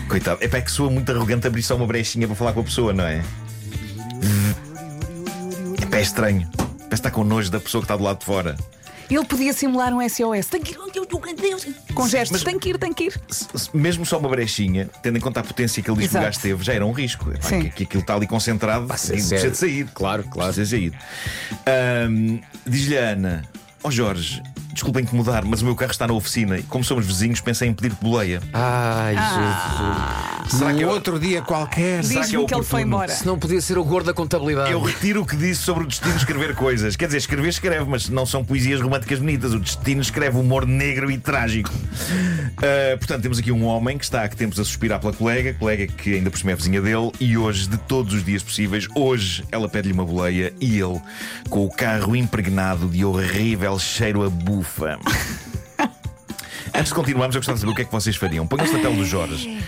Coitado. 0.09 0.39
É 0.43 0.47
é 0.47 0.61
que 0.61 0.71
soa 0.71 0.91
muito 0.91 1.11
arrogante 1.11 1.47
abrir 1.47 1.63
só 1.63 1.75
uma 1.75 1.87
brechinha 1.87 2.27
para 2.27 2.37
falar 2.37 2.53
com 2.53 2.61
a 2.61 2.65
pessoa, 2.65 2.93
não 2.93 3.05
é? 3.05 3.23
É 5.81 5.87
pá, 5.87 5.97
é 5.97 6.03
estranho. 6.03 6.49
Parece 6.93 7.01
estar 7.01 7.11
com 7.11 7.25
nojo 7.25 7.51
da 7.51 7.59
pessoa 7.59 7.81
que 7.81 7.87
está 7.87 7.97
do 7.97 8.03
lado 8.05 8.19
de 8.19 8.27
fora. 8.27 8.55
Ele 9.11 9.25
podia 9.25 9.55
simular 9.55 9.95
um 9.95 10.07
SOS. 10.07 10.45
Tem 10.47 10.61
que 10.61 10.73
ir, 10.73 10.77
com 11.95 12.07
gestos. 12.07 12.43
Tem 12.45 12.59
que 12.59 12.69
ir, 12.69 12.77
tem 12.79 12.93
que 12.93 13.05
ir. 13.05 13.21
Se- 13.31 13.47
se- 13.55 13.71
Mesmo 13.75 14.05
só 14.05 14.19
uma 14.19 14.29
brechinha, 14.29 14.91
tendo 15.03 15.17
em 15.17 15.21
conta 15.21 15.41
a 15.41 15.43
potência 15.43 15.83
que 15.83 15.91
ele 15.91 15.99
diz 16.01 16.11
que 16.11 16.17
o 16.17 16.19
Exato. 16.19 16.27
gajo 16.27 16.41
teve, 16.41 16.63
já 16.65 16.75
era 16.75 16.85
um 16.85 16.93
risco. 16.93 17.31
Epá, 17.31 17.49
Sim. 17.49 17.63
que, 17.63 17.71
que 17.71 17.83
aquilo 17.85 18.03
está 18.03 18.15
ali 18.15 18.27
concentrado 18.27 18.85
e 18.85 18.89
precisa 18.89 19.51
de 19.51 19.57
sair. 19.57 19.89
Claro, 19.95 20.23
claro. 20.25 20.53
Precisa 20.53 20.77
de 20.77 20.91
sair. 20.93 20.99
Ahm, 21.67 22.41
Diz-lhe 22.67 22.99
a 22.99 23.09
Ana: 23.11 23.43
Ó 23.83 23.91
Jorge, 23.91 24.43
desculpa 24.75 25.01
incomodar, 25.01 25.47
mas 25.47 25.63
o 25.63 25.65
meu 25.65 25.75
carro 25.75 25.93
está 25.93 26.07
na 26.07 26.13
oficina 26.13 26.59
e, 26.59 26.63
como 26.65 26.85
somos 26.85 27.07
vizinhos, 27.07 27.41
pensei 27.41 27.69
em 27.69 27.73
pedir-te 27.75 28.03
boleia. 28.05 28.43
Ai, 28.53 29.15
Jesus. 29.17 30.42
Será 30.59 30.73
que 30.75 30.81
eu- 30.83 30.89
outro 30.89 31.19
dia 31.19 31.43
qualquer. 31.43 32.05
Será 32.05 32.21
que 32.21 32.27
é 32.27 32.31
Diz-me 32.31 32.47
que 32.47 32.55
ele 32.55 32.63
foi 32.63 32.81
oportuno? 32.81 32.83
embora. 32.83 33.13
Se 33.13 33.27
não 33.27 33.39
podia 33.39 33.61
ser 33.61 33.79
o 33.79 33.85
gordo 33.85 34.07
da 34.07 34.15
contabilidade. 34.15 34.71
Eu 34.71 34.81
retiro 34.81 35.23
o 35.23 35.27
que 35.27 35.37
disse 35.37 35.63
sobre 35.63 35.85
o 35.85 35.87
destino 35.87 36.17
escrever 36.17 36.55
coisas. 36.55 36.97
Quer 36.97 37.07
dizer, 37.07 37.19
escrever 37.19 37.49
escreve, 37.49 37.85
mas 37.89 38.09
não 38.09 38.25
são 38.27 38.45
poesias 38.45 38.81
românticas 38.81 39.19
bonitas. 39.19 39.53
O 39.55 39.59
destino 39.61 40.01
escreve 40.01 40.39
humor 40.39 40.67
negro 40.67 41.11
e 41.11 41.19
trágico. 41.19 41.71
Ah, 42.59 42.97
portanto, 42.99 43.23
temos 43.23 43.39
aqui 43.39 43.51
um 43.53 43.65
homem 43.65 43.97
que 43.99 44.05
está 44.05 44.23
há 44.23 44.29
que 44.29 44.37
tempos 44.37 44.59
a 44.61 44.65
suspirar 44.65 45.01
pela 45.01 45.13
colega, 45.13 45.55
colega 45.55 45.87
que 45.87 46.15
ainda 46.15 46.31
por 46.31 46.39
cima 46.39 46.53
é 46.53 46.55
vizinha 46.55 46.81
dele, 46.81 47.11
e 47.21 47.37
hoje, 47.37 47.69
de 47.69 47.77
todos 47.79 48.15
os 48.15 48.25
dias 48.25 48.43
possíveis, 48.43 48.87
hoje 48.95 49.45
ela 49.51 49.69
pede-lhe 49.69 49.93
uma 49.95 50.05
boleia 50.05 50.53
e 50.61 50.79
ele, 50.79 51.01
com 51.49 51.65
o 51.65 51.71
carro 51.71 52.15
impregnado 52.17 52.89
de 52.89 53.05
horrível 53.05 53.79
cheiro 53.79 54.23
a 54.25 54.31
bufa. 54.31 54.99
Antes 56.75 56.89
de 56.89 56.95
continuarmos, 56.95 57.35
eu 57.37 57.41
gostava 57.41 57.57
de 57.57 57.61
saber 57.61 57.73
o 57.73 57.75
que 57.77 57.83
é 57.83 57.85
que 57.85 57.93
vocês 57.93 58.17
fariam. 58.17 58.47
Ponham-se 58.47 58.73
na 58.73 58.79
pele 58.79 58.97
do 58.97 59.05
Jorge. 59.05 59.63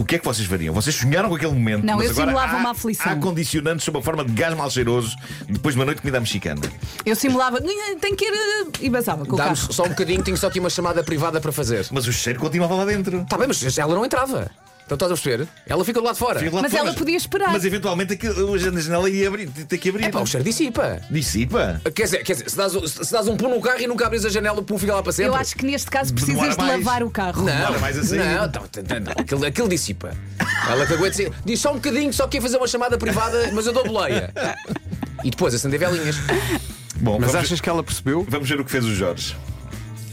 O 0.00 0.04
que 0.04 0.14
é 0.16 0.18
que 0.18 0.24
vocês 0.24 0.48
fariam? 0.48 0.72
Vocês 0.72 0.96
sonharam 0.96 1.28
com 1.28 1.34
aquele 1.34 1.52
momento, 1.52 1.84
Não, 1.84 1.96
mas 1.98 2.06
eu 2.06 2.12
agora 2.12 2.26
simulava 2.28 2.56
há, 2.56 2.58
uma 2.58 2.70
aflição. 2.70 3.12
há 3.12 3.16
condicionantes 3.16 3.84
sob 3.84 3.98
a 3.98 4.02
forma 4.02 4.24
de 4.24 4.32
gás 4.32 4.56
mal 4.56 4.70
cheiroso 4.70 5.14
depois 5.46 5.74
de 5.74 5.78
uma 5.80 5.84
noite 5.84 5.98
de 5.98 6.02
comida 6.02 6.18
mexicana. 6.18 6.62
Eu 7.04 7.14
simulava, 7.14 7.60
tem 8.00 8.16
que 8.16 8.24
ir. 8.24 8.32
eh, 8.32 8.66
E 8.80 8.88
basava 8.88 9.26
com 9.26 9.34
o 9.34 9.36
Dá-me 9.36 9.54
carro. 9.54 9.72
só 9.74 9.84
um 9.84 9.90
bocadinho, 9.90 10.22
tenho 10.22 10.38
só 10.38 10.46
aqui 10.46 10.58
uma 10.58 10.70
chamada 10.70 11.04
privada 11.04 11.38
para 11.38 11.52
fazer. 11.52 11.86
Mas 11.90 12.06
o 12.06 12.12
cheiro 12.14 12.40
continuava 12.40 12.74
lá 12.76 12.86
dentro. 12.86 13.20
Está 13.20 13.36
bem, 13.36 13.46
mas 13.46 13.76
ela 13.78 13.94
não 13.94 14.04
entrava. 14.06 14.50
Então 14.92 14.96
estás 15.06 15.12
a 15.12 15.14
perceber? 15.14 15.48
Ela 15.68 15.84
fica 15.84 16.00
do 16.00 16.04
lado 16.04 16.14
de 16.14 16.18
fora. 16.18 16.40
Fica 16.40 16.56
lá 16.56 16.62
Mas 16.62 16.72
fora, 16.72 16.84
ela 16.88 16.94
podia 16.94 17.16
esperar. 17.16 17.52
Mas 17.52 17.64
eventualmente 17.64 18.14
aquilo- 18.14 18.54
a 18.54 18.58
janela 18.58 19.08
ia 19.08 19.28
abrir, 19.28 19.48
ter 19.48 19.78
que 19.78 19.88
abrir. 19.88 20.06
É 20.06 20.08
pá, 20.08 20.18
o 20.20 20.26
cheiro 20.26 20.42
dissipa. 20.42 21.00
Dissipa. 21.08 21.80
Quer 21.94 22.02
dizer, 22.04 22.24
quer 22.24 22.32
dizer 22.32 22.50
se, 22.50 22.56
dás, 22.56 22.72
se 22.72 23.12
dás 23.12 23.28
um 23.28 23.36
pulo 23.36 23.54
no 23.54 23.60
carro 23.60 23.80
e 23.80 23.86
nunca 23.86 24.06
abres 24.06 24.24
a 24.24 24.28
janela, 24.28 24.58
o 24.58 24.64
pulo 24.64 24.80
fica 24.80 24.92
lá 24.92 25.00
para 25.00 25.12
sempre. 25.12 25.30
Eu 25.30 25.36
acho 25.36 25.54
que 25.54 25.64
neste 25.64 25.88
caso 25.88 26.12
Demora 26.12 26.38
precisas 26.48 26.56
de 26.56 26.62
mais. 26.64 26.84
lavar 26.84 27.02
o 27.04 27.10
carro. 27.10 27.44
Não, 27.44 27.52
Demora 27.54 27.78
mais 27.78 27.98
a 27.98 28.02
sair. 28.02 28.18
não, 28.18 28.26
não, 28.26 28.46
não, 28.46 29.00
não, 29.00 29.12
aquilo, 29.16 29.46
aquilo 29.46 29.68
dissipa. 29.68 30.10
Ela 30.68 30.84
cagou 30.84 31.04
de 31.04 31.10
dizer, 31.12 31.32
diz 31.44 31.60
só 31.60 31.70
um 31.70 31.74
bocadinho, 31.76 32.12
só 32.12 32.26
quer 32.26 32.42
fazer 32.42 32.56
uma 32.56 32.66
chamada 32.66 32.98
privada, 32.98 33.48
mas 33.52 33.66
eu 33.66 33.72
dou 33.72 33.84
boleia. 33.84 34.32
E 35.22 35.30
depois 35.30 35.54
acender 35.54 35.78
velinhas. 35.78 36.16
Bom, 36.96 37.18
Mas 37.20 37.30
vamos, 37.30 37.46
achas 37.46 37.60
que 37.60 37.68
ela 37.68 37.82
percebeu? 37.84 38.26
vamos 38.28 38.48
ver 38.48 38.60
o 38.60 38.64
que 38.64 38.70
fez 38.72 38.84
o 38.84 38.92
Jorge. 38.94 39.36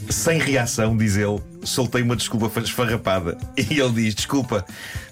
Sem 0.09 0.39
reação, 0.39 0.95
diz 0.95 1.15
ele, 1.15 1.41
soltei 1.63 2.01
uma 2.01 2.15
desculpa 2.15 2.59
esfarrapada. 2.59 3.37
E 3.57 3.79
ele 3.79 3.91
diz: 3.91 4.15
Desculpa, 4.15 4.65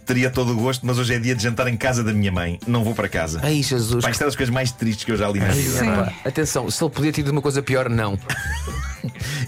teria 0.06 0.30
todo 0.30 0.54
o 0.54 0.56
gosto, 0.56 0.86
mas 0.86 0.98
hoje 0.98 1.14
é 1.16 1.20
dia 1.20 1.36
de 1.36 1.44
jantar 1.44 1.68
em 1.68 1.76
casa 1.76 2.04
da 2.04 2.14
minha 2.14 2.32
mãe. 2.32 2.60
Não 2.66 2.84
vou 2.84 2.96
para 2.96 3.10
casa. 3.10 3.40
Ai, 3.44 3.62
Jesus. 3.62 4.04
Pá, 4.04 4.12
isto 4.12 4.22
é 4.22 4.26
das 4.26 4.36
coisas 4.36 4.54
mais 4.54 4.72
tristes 4.72 5.04
que 5.04 5.12
eu 5.12 5.18
já 5.18 5.30
li 5.30 5.40
na 5.40 5.48
vida. 5.50 5.80
Sim. 5.80 6.16
Atenção, 6.24 6.70
se 6.70 6.84
ele 6.84 6.92
podia 6.92 7.12
ter 7.12 7.22
tido 7.22 7.32
uma 7.32 7.42
coisa 7.42 7.62
pior, 7.62 7.90
não. 7.90 8.18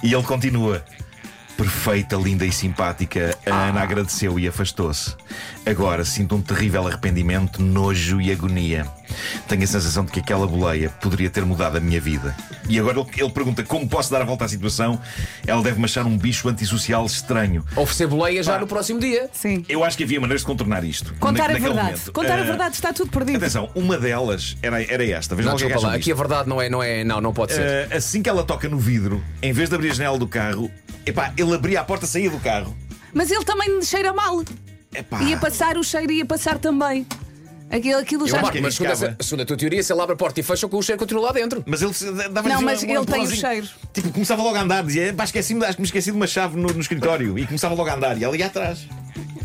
E 0.03 0.13
ele 0.13 0.23
continua. 0.23 0.83
Perfeita, 1.57 2.15
linda 2.15 2.45
e 2.45 2.51
simpática, 2.51 3.35
a 3.43 3.69
Ana 3.69 3.81
agradeceu 3.81 4.37
e 4.37 4.47
afastou-se. 4.47 5.15
Agora 5.65 6.05
sinto 6.05 6.35
um 6.35 6.41
terrível 6.41 6.87
arrependimento, 6.87 7.63
nojo 7.63 8.21
e 8.21 8.31
agonia. 8.31 8.85
Tenho 9.47 9.63
a 9.63 9.67
sensação 9.67 10.05
de 10.05 10.11
que 10.11 10.19
aquela 10.19 10.45
boleia 10.47 10.89
poderia 11.01 11.29
ter 11.29 11.45
mudado 11.45 11.77
a 11.77 11.79
minha 11.79 11.99
vida. 12.01 12.35
E 12.69 12.79
agora 12.79 12.99
ele, 12.99 13.09
ele 13.17 13.31
pergunta 13.31 13.63
como 13.63 13.87
posso 13.87 14.11
dar 14.11 14.21
a 14.21 14.25
volta 14.25 14.45
à 14.45 14.47
situação. 14.47 14.99
Ela 15.45 15.61
deve-me 15.61 15.85
achar 15.85 16.05
um 16.05 16.17
bicho 16.17 16.47
antissocial 16.49 17.05
estranho. 17.05 17.63
Oferecer 17.75 18.07
boleia 18.07 18.43
já 18.43 18.59
no 18.59 18.67
próximo 18.67 18.99
dia. 18.99 19.29
Sim. 19.33 19.65
Eu 19.69 19.83
acho 19.83 19.97
que 19.97 20.03
havia 20.03 20.19
maneiras 20.19 20.41
de 20.41 20.47
contornar 20.47 20.83
isto. 20.83 21.13
Contar 21.19 21.49
Na- 21.49 21.55
a 21.55 21.59
verdade. 21.59 21.75
momento. 21.75 22.11
Contar 22.11 22.37
a 22.39 22.41
Ah, 22.41 22.43
verdade 22.43 22.75
está 22.75 22.91
tudo 22.93 23.09
perdido. 23.11 23.37
Atenção, 23.37 23.69
uma 23.75 23.97
delas 23.97 24.55
era, 24.61 24.81
era 24.83 25.05
esta. 25.05 25.35
Vejam 25.35 25.51
Não, 25.51 25.57
é 25.57 25.63
desculpa 25.63 25.87
lá, 25.87 25.93
aqui 25.95 26.11
a 26.11 26.15
verdade 26.15 26.49
não 26.49 26.61
é, 26.61 26.69
não 26.69 26.83
é, 26.83 27.03
não, 27.03 27.21
não 27.21 27.33
pode 27.33 27.53
ser. 27.53 27.87
Ah, 27.91 27.97
assim 27.97 28.21
que 28.21 28.29
ela 28.29 28.43
toca 28.43 28.67
no 28.67 28.77
vidro, 28.77 29.23
em 29.41 29.51
vez 29.53 29.69
de 29.69 29.75
abrir 29.75 29.91
a 29.91 29.93
janela 29.93 30.17
do 30.17 30.27
carro, 30.27 30.69
epá, 31.05 31.31
ele 31.37 31.53
abria 31.53 31.79
a 31.81 31.83
porta 31.83 32.05
e 32.05 32.07
saía 32.07 32.29
do 32.29 32.39
carro. 32.39 32.75
Mas 33.13 33.31
ele 33.31 33.43
também 33.43 33.81
cheira 33.81 34.11
mal. 34.13 34.43
Epá. 34.93 35.21
Ia 35.23 35.37
passar 35.37 35.77
o 35.77 35.83
cheiro, 35.83 36.11
ia 36.11 36.25
passar 36.25 36.57
também. 36.57 37.05
Aquilo, 37.69 37.99
aquilo 37.99 38.27
já. 38.27 38.41
que 38.49 38.61
Mas 38.61 38.75
segundo, 38.75 38.91
essa, 38.91 39.17
segundo 39.19 39.41
a 39.41 39.45
tua 39.45 39.57
teoria, 39.57 39.83
se 39.83 39.91
ele 39.91 40.01
abre 40.01 40.13
a 40.13 40.17
porta 40.17 40.39
e 40.39 40.43
fecha 40.43 40.67
com 40.67 40.77
o 40.77 40.81
cheiro 40.83 40.97
continua 40.99 41.23
lá 41.23 41.31
dentro. 41.33 41.63
Mas 41.65 41.81
ele 41.81 41.91
dava 42.29 42.47
Não, 42.47 42.61
mas 42.61 42.81
ele 42.81 43.05
tem 43.05 43.23
o 43.23 43.29
cheiro. 43.29 43.67
Tipo, 43.93 44.09
começava 44.11 44.41
logo 44.41 44.55
a 44.55 44.61
andar, 44.61 44.83
dizia, 44.83 45.13
pá, 45.13 45.25
esqueci-me, 45.25 45.63
acho 45.65 45.75
que 45.75 45.81
me 45.81 45.85
esqueci 45.85 46.11
de 46.11 46.15
uma 46.17 46.27
chave 46.27 46.55
no, 46.57 46.69
no 46.69 46.79
escritório. 46.79 47.37
E 47.37 47.45
começava 47.45 47.75
logo 47.75 47.89
a 47.89 47.93
andar, 47.93 48.17
e 48.17 48.23
ela 48.23 48.37
ia 48.37 48.45
atrás. 48.45 48.87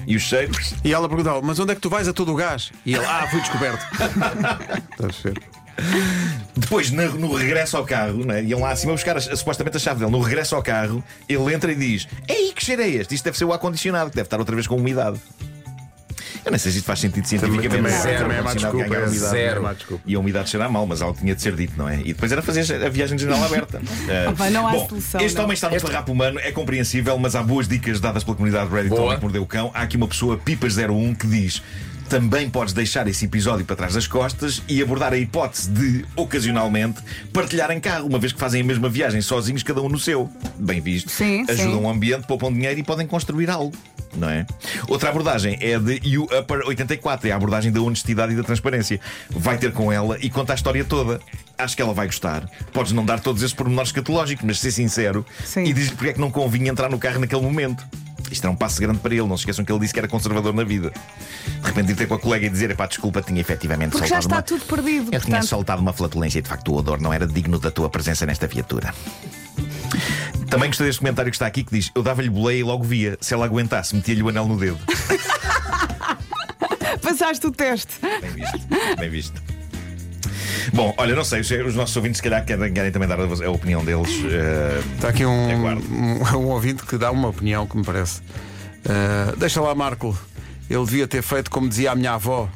E 0.07 0.17
os 0.17 0.23
cheiros. 0.23 0.75
E 0.85 0.93
ela 0.93 1.09
perguntava, 1.09 1.41
mas 1.43 1.59
onde 1.59 1.73
é 1.73 1.75
que 1.75 1.81
tu 1.81 1.89
vais 1.91 2.07
a 2.07 2.13
todo 2.13 2.33
o 2.33 2.37
gás? 2.37 2.71
E 2.87 2.95
ele, 2.95 3.05
ah, 3.05 3.27
fui 3.31 3.41
descoberto. 3.41 3.85
Estás 4.93 5.17
a 5.19 5.29
ver? 5.29 5.43
Depois, 6.57 6.91
na- 6.91 7.07
no, 7.07 7.35
regresso 7.35 7.77
ao 7.77 7.85
carro, 7.85 8.25
né, 8.25 8.43
iam 8.45 8.61
lá 8.61 8.71
acima 8.71 8.93
buscar 8.93 9.17
a- 9.17 9.21
supostamente 9.21 9.77
a 9.77 9.81
chave 9.81 10.01
dele. 10.01 10.11
No 10.13 10.21
regresso 10.21 10.55
ao 10.55 10.63
carro, 10.63 11.03
ele 11.29 11.53
entra 11.55 11.73
e 11.73 11.75
diz: 11.75 12.07
Ei, 12.29 12.53
que 12.53 12.65
cheiro 12.65 12.83
é 12.83 12.89
este? 12.89 13.15
Isto 13.15 13.25
deve 13.25 13.39
ser 13.39 13.45
o 13.47 13.53
ar-condicionado, 13.53 14.11
que 14.11 14.17
deve 14.17 14.27
estar 14.27 14.39
outra 14.39 14.55
vez 14.55 14.67
com 14.67 14.77
umidade. 14.77 15.19
Eu 16.45 16.51
não 16.53 16.59
sei 16.59 16.73
se 16.73 16.79
isto 16.79 16.87
faz 16.87 16.99
sentido 16.99 17.25
cientificamente. 17.27 17.69
também- 17.77 17.93
se 17.93 17.99
o 17.99 18.03
também 18.03 18.17
é 18.17 18.43
má 18.43 18.51
ar-condicionado 18.51 18.77
desculpa, 18.79 18.89
ganha 18.89 19.05
é 19.05 19.09
umidade. 19.09 19.31
zero. 19.31 19.57
É 19.57 19.63
má 19.63 19.73
desculpa. 19.73 20.03
E 20.07 20.15
a 20.15 20.19
umidade 20.21 20.51
cheira 20.51 20.69
mal, 20.69 20.87
mas 20.87 21.01
algo 21.03 21.19
tinha 21.19 21.35
de 21.35 21.43
ser 21.43 21.55
dito, 21.55 21.75
não 21.77 21.89
é? 21.89 22.01
E 22.01 22.05
depois 22.13 22.33
era 22.33 22.43
fazer 22.43 22.85
a 22.85 22.89
viagem 22.89 23.17
de 23.17 23.23
janela 23.25 23.47
aberta. 23.47 23.81
Pá, 24.37 24.51
não 24.51 24.67
há 24.67 24.73
bom, 24.73 24.89
solução, 24.89 25.21
Este 25.21 25.37
não. 25.37 25.45
homem 25.45 25.55
está 25.55 25.71
no 25.71 25.79
farrapo 25.81 26.11
humano, 26.13 26.39
é 26.41 26.51
compreensível, 26.51 27.17
mas 27.19 27.35
há 27.37 27.43
boas 27.43 27.69
dicas 27.69 28.01
dadas 28.01 28.25
pela 28.25 28.37
comunidade 28.37 28.71
Reddit 28.71 28.95
que 28.95 29.21
Mordeu 29.21 29.43
o 29.43 29.47
Cão. 29.47 29.71
Há 29.75 29.83
aqui 29.83 29.97
uma 29.97 30.09
pessoa, 30.09 30.37
Pipas01, 30.37 31.15
que 31.17 31.27
diz. 31.27 31.63
Também 32.09 32.51
podes 32.51 32.75
deixar 32.75 33.09
esse 33.09 33.25
episódio 33.25 33.65
para 33.65 33.75
trás 33.75 33.95
das 33.95 34.07
costas 34.07 34.61
e 34.69 34.83
abordar 34.83 35.15
a 35.15 35.17
hipótese 35.17 35.71
de, 35.71 36.05
ocasionalmente, 36.15 37.01
partilhar 37.33 37.71
em 37.71 37.81
carro, 37.81 38.07
uma 38.07 38.19
vez 38.19 38.33
que 38.35 38.39
fazem 38.39 38.61
a 38.61 38.65
mesma 38.65 38.89
viagem 38.91 39.23
sozinhos, 39.23 39.63
cada 39.63 39.81
um 39.81 39.89
no 39.89 39.99
seu. 39.99 40.31
Bem 40.59 40.79
visto. 40.81 41.11
Sim, 41.11 41.47
Ajudam 41.49 41.79
sim. 41.79 41.85
o 41.87 41.89
ambiente, 41.89 42.27
poupam 42.27 42.53
dinheiro 42.53 42.79
e 42.79 42.83
podem 42.83 43.07
construir 43.07 43.49
algo. 43.49 43.73
Não 44.15 44.29
é? 44.29 44.47
Outra 44.89 45.09
abordagem 45.09 45.59
é 45.61 45.79
de 45.79 46.01
You 46.05 46.25
Upper 46.25 46.67
84, 46.67 47.29
é 47.29 47.33
a 47.33 47.37
abordagem 47.37 47.73
da 47.73 47.81
honestidade 47.81 48.33
e 48.33 48.37
da 48.37 48.43
transparência. 48.43 49.01
Vai 49.31 49.57
ter 49.57 49.73
com 49.73 49.91
ela 49.91 50.19
e 50.21 50.29
conta 50.29 50.53
a 50.53 50.55
história 50.55 50.85
toda. 50.85 51.21
Acho 51.57 51.75
que 51.75 51.83
ela 51.83 51.95
vai 51.95 52.07
gostar. 52.07 52.49
Podes 52.73 52.93
não 52.93 53.05
dar 53.05 53.21
todos 53.21 53.43
esses 53.43 53.55
pormenores 53.55 53.89
escatológicos, 53.89 54.45
mas 54.45 54.59
ser 54.59 54.71
sincero 54.71 55.25
Sim. 55.45 55.65
e 55.65 55.73
diz-lhe 55.73 55.95
porque 55.95 56.11
é 56.11 56.13
que 56.13 56.21
não 56.21 56.31
convinha 56.31 56.71
entrar 56.71 56.91
no 56.91 56.99
carro 56.99 57.21
naquele 57.21 57.43
momento. 57.43 57.85
Isto 58.31 58.45
era 58.45 58.53
um 58.53 58.57
passo 58.57 58.81
grande 58.81 58.99
para 58.99 59.15
ele, 59.15 59.27
não 59.27 59.37
se 59.37 59.43
esqueçam 59.43 59.65
que 59.65 59.71
ele 59.71 59.81
disse 59.81 59.93
que 59.93 59.99
era 60.01 60.09
conservador 60.09 60.55
na 60.55 60.65
vida. 60.65 60.91
De 61.61 61.67
repente 61.67 61.93
ir 61.93 61.95
ter 61.95 62.07
com 62.07 62.15
a 62.15 62.19
colega 62.19 62.47
e 62.47 62.51
dizer: 62.51 62.75
pá, 62.75 62.87
desculpa, 62.87 63.21
tinha 63.21 63.41
efetivamente 63.41 63.93
Porque 63.93 64.07
já 64.07 64.23
soltado 64.23 64.45
está 64.45 64.55
uma... 64.55 64.61
tudo 64.61 64.69
perdido. 64.69 65.05
Eu 65.07 65.21
tinha 65.21 65.21
portanto, 65.21 65.47
soltado 65.47 65.83
uma 65.83 65.93
flatulência 65.93 66.39
e 66.39 66.43
de 66.43 66.49
facto 66.49 66.73
o 66.73 66.77
odor 66.77 67.01
não 67.01 67.13
era 67.13 67.27
digno 67.27 67.59
da 67.59 67.71
tua 67.71 67.91
presença 67.91 68.25
nesta 68.25 68.47
viatura. 68.47 68.95
Também 70.53 70.69
gostei 70.69 70.87
deste 70.87 71.01
comentário 71.01 71.31
que 71.31 71.37
está 71.37 71.47
aqui 71.47 71.65
que 71.65 71.73
diz: 71.73 71.91
Eu 71.95 72.03
dava-lhe 72.03 72.29
boleia 72.29 72.59
e 72.59 72.63
logo 72.63 72.85
via. 72.85 73.17
Se 73.23 73.33
ela 73.33 73.47
aguentasse, 73.47 73.97
metia-lhe 73.97 74.23
o 74.23 74.29
anel 74.29 74.47
no 74.47 74.59
dedo. 74.59 74.79
passaste 77.01 77.47
o 77.47 77.51
teste. 77.51 77.95
Bem 78.21 78.31
visto, 78.31 78.59
bem 78.99 79.11
visto. 79.11 79.43
Bom, 80.75 80.93
olha, 80.99 81.17
não 81.17 81.25
sei, 81.25 81.41
os, 81.41 81.51
os 81.51 81.75
nossos 81.75 81.97
ouvintes, 81.97 82.19
se 82.19 82.23
calhar, 82.23 82.45
querem, 82.45 82.71
querem 82.73 82.93
também 82.93 83.09
dar 83.09 83.19
a, 83.19 83.25
a 83.25 83.51
opinião 83.51 83.83
deles. 83.83 84.11
eh, 84.31 84.83
Está 84.95 85.09
aqui 85.09 85.25
um, 85.25 85.79
um, 85.79 86.23
um 86.37 86.47
ouvinte 86.49 86.83
que 86.85 86.99
dá 86.99 87.11
uma 87.11 87.29
opinião 87.29 87.67
que 87.67 87.75
me 87.77 87.85
parece. 87.85 88.21
Ah, 88.87 89.33
deixa 89.39 89.59
lá, 89.61 89.75
Marco. 89.75 90.17
Ele 90.69 90.85
devia 90.85 91.09
ter 91.09 91.23
feito 91.23 91.51
como 91.51 91.67
dizia 91.69 91.93
a 91.93 91.95
minha 91.95 92.13
avó. 92.13 92.49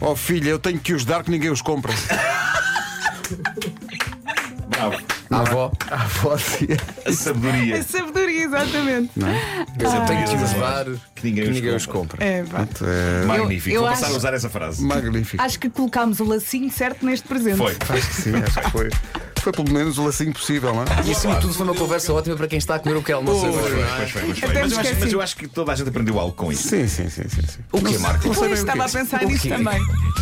Oh 0.00 0.16
filha, 0.16 0.50
eu 0.50 0.58
tenho 0.58 0.78
que 0.80 0.92
os 0.92 1.04
dar 1.04 1.22
que 1.24 1.30
ninguém 1.30 1.50
os 1.50 1.62
compra. 1.62 1.92
bravo. 4.68 4.96
A 5.30 5.40
avó. 5.40 5.70
A 5.90 5.94
avó 6.02 6.36
dizia. 6.36 6.76
A 7.06 7.12
sabedoria. 7.12 7.76
É 7.76 7.82
sabedoria, 7.82 8.44
exatamente. 8.44 9.10
Eu 9.16 10.06
tenho 10.06 10.28
que 10.28 10.34
os 10.44 10.52
dar 10.54 10.84
Que 11.14 11.30
ninguém 11.30 11.74
os 11.74 11.86
compra. 11.86 12.24
É, 12.24 12.42
pá. 12.44 12.66
É, 12.82 13.24
Magnífico. 13.26 13.68
Eu- 13.70 13.74
eu 13.74 13.80
Vou 13.82 13.90
passar 13.90 14.06
acho- 14.06 14.14
a 14.14 14.18
usar 14.18 14.34
essa 14.34 14.48
frase. 14.48 14.82
magnífico. 14.82 15.42
Acho 15.42 15.58
que 15.58 15.68
colocámos 15.68 16.20
o 16.20 16.24
lacinho 16.24 16.70
certo 16.70 17.04
neste 17.04 17.26
presente. 17.28 17.58
Foi. 17.58 17.76
Acho 17.88 18.08
que 18.08 18.14
sim, 18.14 18.34
acho 18.36 18.60
que 18.60 18.70
foi. 18.70 18.90
Foi 19.40 19.52
pelo 19.52 19.70
menos 19.72 19.98
o 19.98 20.04
lacinho 20.04 20.32
possível, 20.32 20.74
não 20.74 20.82
é? 20.82 20.86
E 21.06 21.12
acima 21.12 21.34
de 21.36 21.42
tudo 21.42 21.54
foi 21.54 21.64
uma 21.64 21.74
conversa 21.74 22.12
ótima 22.12 22.34
para 22.36 22.48
quem 22.48 22.58
está 22.58 22.74
a 22.74 22.78
comer 22.80 22.96
o 22.96 23.02
que 23.02 23.12
almoço. 23.12 23.40
Pois 23.40 23.54
Mas, 23.54 23.72
eu 23.72 23.84
acho, 23.84 24.80
esqueci. 24.80 24.96
mas 25.00 25.12
eu 25.12 25.22
acho 25.22 25.36
que 25.36 25.46
toda 25.46 25.72
a 25.72 25.74
gente 25.76 25.88
aprendeu 25.88 26.18
algo 26.18 26.32
com 26.34 26.50
isso. 26.50 26.68
Sim, 26.68 26.88
sim, 26.88 27.08
sim, 27.08 27.22
sim. 27.28 27.42
sim. 27.46 27.58
O 27.70 27.80
que, 27.80 27.96
Marco? 27.98 28.26
Não 28.26 28.34
Pois, 28.34 28.38
o 28.38 28.40
que 28.42 28.50
é 28.50 28.52
estava 28.54 28.84
a 28.84 28.88
pensar 28.88 29.24
nisso 29.24 29.48
também. 29.48 29.78